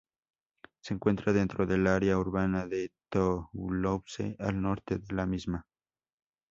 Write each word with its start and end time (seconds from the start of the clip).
Se 0.81 0.95
encuentra 0.95 1.31
dentro 1.31 1.67
del 1.67 1.85
área 1.85 2.17
urbana 2.17 2.65
de 2.65 2.91
Toulouse, 3.11 4.35
al 4.39 4.59
norte 4.59 4.97
de 4.97 5.13
la 5.13 5.27
misma. 5.27 5.67